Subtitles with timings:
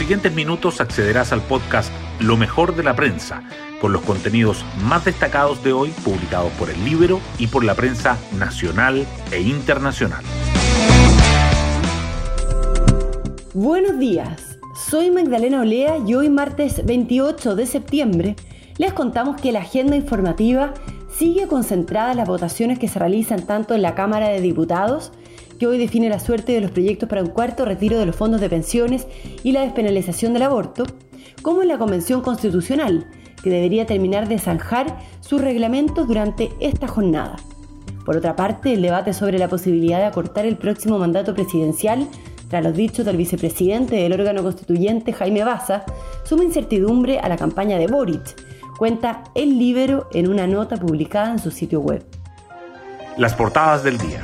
[0.00, 3.42] siguientes minutos accederás al podcast Lo mejor de la prensa,
[3.82, 8.16] con los contenidos más destacados de hoy publicados por el libro y por la prensa
[8.38, 10.24] nacional e internacional.
[13.52, 14.58] Buenos días,
[14.88, 18.36] soy Magdalena Olea y hoy martes 28 de septiembre
[18.78, 20.72] les contamos que la agenda informativa
[21.14, 25.12] sigue concentrada en las votaciones que se realizan tanto en la Cámara de Diputados
[25.60, 28.40] que hoy define la suerte de los proyectos para un cuarto retiro de los fondos
[28.40, 29.06] de pensiones
[29.44, 30.84] y la despenalización del aborto,
[31.42, 33.06] como en la Convención Constitucional,
[33.42, 37.36] que debería terminar de zanjar sus reglamentos durante esta jornada.
[38.06, 42.08] Por otra parte, el debate sobre la posibilidad de acortar el próximo mandato presidencial,
[42.48, 45.84] tras los dichos del vicepresidente del órgano constituyente Jaime Baza,
[46.24, 48.34] suma incertidumbre a la campaña de Boric,
[48.78, 52.02] cuenta El Libero en una nota publicada en su sitio web.
[53.18, 54.22] Las portadas del día.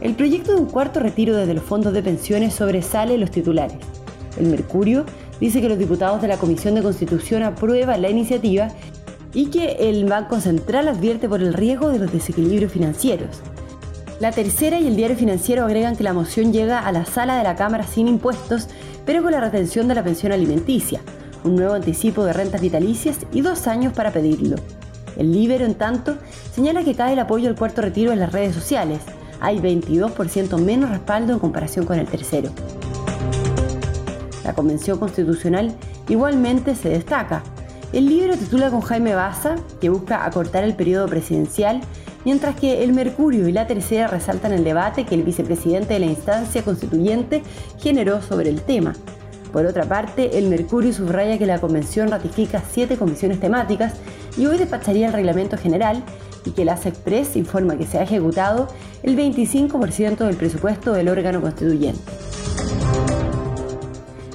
[0.00, 3.78] El proyecto de un cuarto retiro desde los fondos de pensiones sobresale los titulares.
[4.38, 5.04] El Mercurio
[5.40, 8.68] dice que los diputados de la Comisión de Constitución aprueban la iniciativa
[9.34, 13.40] y que el Banco Central advierte por el riesgo de los desequilibrios financieros.
[14.20, 17.44] La tercera y el diario financiero agregan que la moción llega a la sala de
[17.44, 18.68] la Cámara sin impuestos,
[19.04, 21.00] pero con la retención de la pensión alimenticia,
[21.42, 24.56] un nuevo anticipo de rentas vitalicias y dos años para pedirlo.
[25.16, 26.16] El Libero, en tanto,
[26.52, 29.00] señala que cae el apoyo al cuarto retiro en las redes sociales,
[29.40, 32.50] hay 22% menos respaldo en comparación con el tercero.
[34.44, 35.74] La Convención Constitucional
[36.08, 37.42] igualmente se destaca.
[37.92, 41.80] El libro titula con Jaime Baza, que busca acortar el periodo presidencial,
[42.24, 46.06] mientras que el Mercurio y la Tercera resaltan el debate que el vicepresidente de la
[46.06, 47.42] instancia constituyente
[47.78, 48.94] generó sobre el tema.
[49.52, 53.94] Por otra parte, el Mercurio subraya que la Convención ratifica siete comisiones temáticas
[54.36, 56.02] y hoy despacharía el reglamento general
[56.44, 58.68] y que la Express informa que se ha ejecutado
[59.02, 62.00] el 25% del presupuesto del órgano constituyente.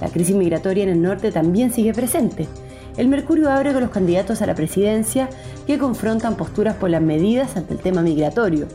[0.00, 2.48] La crisis migratoria en el norte también sigue presente.
[2.96, 5.28] El Mercurio abre con los candidatos a la presidencia
[5.66, 8.66] que confrontan posturas por las medidas ante el tema migratorio.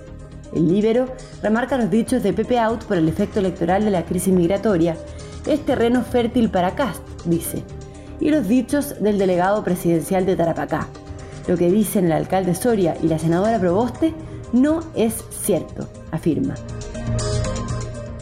[0.53, 1.07] El Libero
[1.41, 4.95] remarca los dichos de Pepe Out por el efecto electoral de la crisis migratoria.
[5.45, 7.63] Es terreno fértil para Cast, dice.
[8.19, 10.87] Y los dichos del delegado presidencial de Tarapacá.
[11.47, 14.13] Lo que dicen el alcalde Soria y la senadora Proboste
[14.53, 16.55] no es cierto, afirma.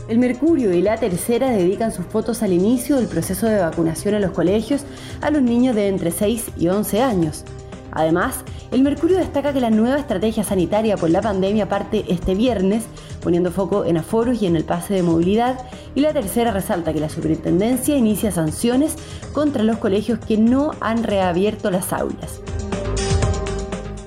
[0.10, 4.22] El Mercurio y la Tercera dedican sus fotos al inicio del proceso de vacunación en
[4.22, 4.82] los colegios
[5.22, 7.46] a los niños de entre 6 y 11 años.
[7.92, 12.84] Además, el Mercurio destaca que la nueva estrategia sanitaria por la pandemia parte este viernes,
[13.22, 15.60] poniendo foco en aforos y en el pase de movilidad,
[15.94, 18.96] y la tercera resalta que la superintendencia inicia sanciones
[19.32, 22.42] contra los colegios que no han reabierto las aulas.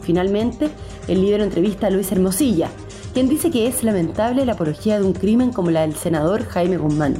[0.02, 0.68] Finalmente,
[1.06, 2.68] el líder entrevista a Luis Hermosilla,
[3.14, 6.76] quien dice que es lamentable la apología de un crimen como la del senador Jaime
[6.76, 7.14] Guzmán.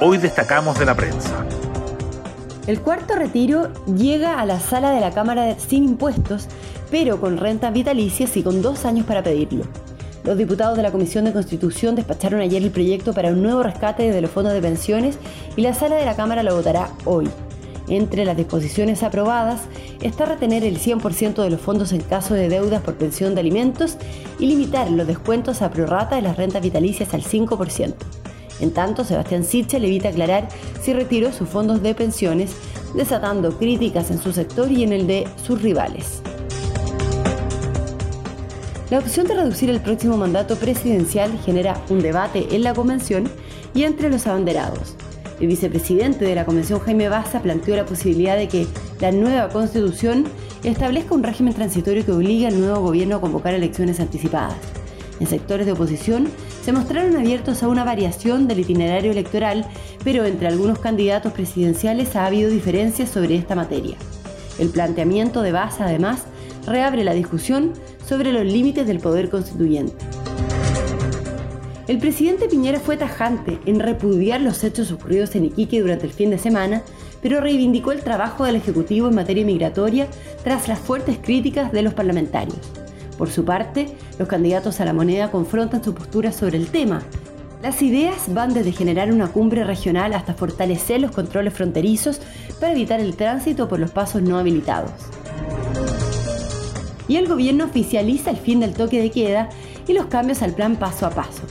[0.00, 1.46] Hoy destacamos de la prensa.
[2.66, 6.48] El cuarto retiro llega a la sala de la Cámara sin impuestos,
[6.90, 9.64] pero con rentas vitalicias y con dos años para pedirlo.
[10.24, 14.10] Los diputados de la Comisión de Constitución despacharon ayer el proyecto para un nuevo rescate
[14.10, 15.18] de los fondos de pensiones
[15.56, 17.28] y la sala de la Cámara lo votará hoy.
[17.86, 19.60] Entre las disposiciones aprobadas
[20.00, 23.98] está retener el 100% de los fondos en caso de deudas por pensión de alimentos
[24.38, 27.94] y limitar los descuentos a prorrata de las rentas vitalicias al 5%.
[28.60, 30.48] En tanto, Sebastián Sichel evita aclarar
[30.84, 32.54] si retiró sus fondos de pensiones,
[32.94, 36.20] desatando críticas en su sector y en el de sus rivales.
[38.90, 43.24] La opción de reducir el próximo mandato presidencial genera un debate en la convención
[43.74, 44.94] y entre los abanderados.
[45.40, 48.66] El vicepresidente de la Convención, Jaime Baza, planteó la posibilidad de que
[49.00, 50.26] la nueva constitución
[50.62, 54.83] establezca un régimen transitorio que obligue al nuevo gobierno a convocar elecciones anticipadas.
[55.20, 56.28] En sectores de oposición
[56.62, 59.66] se mostraron abiertos a una variación del itinerario electoral,
[60.02, 63.96] pero entre algunos candidatos presidenciales ha habido diferencias sobre esta materia.
[64.58, 66.22] El planteamiento de Baza, además,
[66.66, 67.72] reabre la discusión
[68.06, 69.94] sobre los límites del poder constituyente.
[71.86, 76.30] El presidente Piñera fue tajante en repudiar los hechos ocurridos en Iquique durante el fin
[76.30, 76.82] de semana,
[77.20, 80.08] pero reivindicó el trabajo del Ejecutivo en materia migratoria
[80.42, 82.83] tras las fuertes críticas de los parlamentarios.
[83.16, 83.88] Por su parte,
[84.18, 87.02] los candidatos a la moneda confrontan su postura sobre el tema.
[87.62, 92.20] Las ideas van desde generar una cumbre regional hasta fortalecer los controles fronterizos
[92.60, 94.90] para evitar el tránsito por los pasos no habilitados.
[97.08, 99.48] Y el gobierno oficializa el fin del toque de queda
[99.86, 101.42] y los cambios al plan paso a paso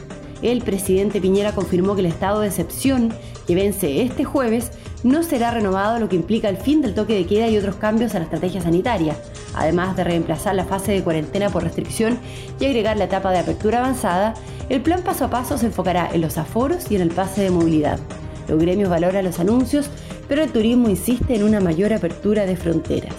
[0.43, 3.13] el presidente Piñera confirmó que el estado de excepción
[3.47, 4.71] que vence este jueves
[5.03, 8.13] no será renovado, lo que implica el fin del toque de queda y otros cambios
[8.15, 9.15] a la estrategia sanitaria,
[9.53, 12.19] además de reemplazar la fase de cuarentena por restricción
[12.59, 14.33] y agregar la etapa de apertura avanzada,
[14.69, 17.51] el plan paso a paso se enfocará en los aforos y en el pase de
[17.51, 17.99] movilidad.
[18.47, 19.89] Los gremios valoran los anuncios,
[20.27, 23.15] pero el turismo insiste en una mayor apertura de fronteras.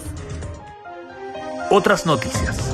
[1.69, 2.64] Otras noticias.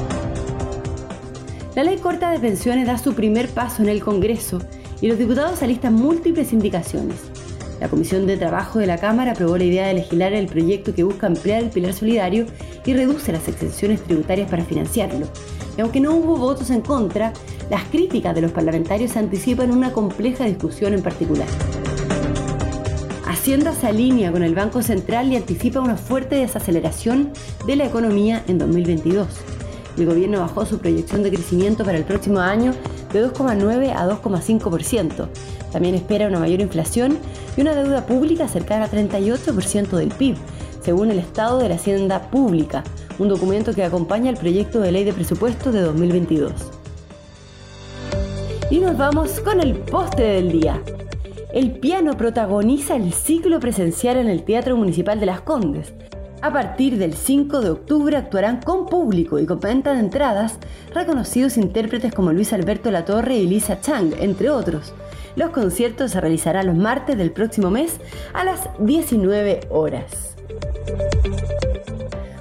[1.74, 4.60] La ley corta de pensiones da su primer paso en el Congreso
[5.00, 7.16] y los diputados alistan múltiples indicaciones.
[7.80, 11.04] La Comisión de Trabajo de la Cámara aprobó la idea de legislar el proyecto que
[11.04, 12.46] busca ampliar el pilar solidario
[12.86, 15.28] y reduce las exenciones tributarias para financiarlo.
[15.78, 17.32] Y aunque no hubo votos en contra,
[17.70, 21.48] las críticas de los parlamentarios anticipan una compleja discusión en particular.
[23.26, 27.32] Hacienda se alinea con el Banco Central y anticipa una fuerte desaceleración
[27.66, 29.28] de la economía en 2022.
[29.98, 32.74] El gobierno bajó su proyección de crecimiento para el próximo año
[33.12, 35.28] de 2,9 a 2,5%.
[35.72, 37.18] También espera una mayor inflación
[37.58, 40.36] y una deuda pública cercana al 38% del PIB,
[40.82, 42.84] según el Estado de la Hacienda Pública,
[43.20, 46.54] un documento que acompaña el proyecto de ley de presupuesto de 2022.
[48.70, 50.82] Y nos vamos con el postre del día.
[51.54, 55.94] El piano protagoniza el ciclo presencial en el Teatro Municipal de Las Condes.
[56.44, 60.58] A partir del 5 de octubre actuarán con público y con venta de entradas
[60.94, 64.94] reconocidos intérpretes como Luis Alberto Latorre y Lisa Chang, entre otros.
[65.36, 68.00] Los conciertos se realizarán los martes del próximo mes
[68.34, 70.36] a las 19 horas.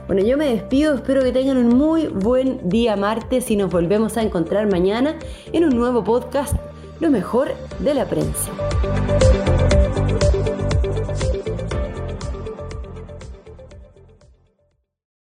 [0.07, 4.17] Bueno, yo me despido, espero que tengan un muy buen día martes y nos volvemos
[4.17, 5.15] a encontrar mañana
[5.53, 6.55] en un nuevo podcast,
[7.01, 8.51] Lo mejor de la prensa.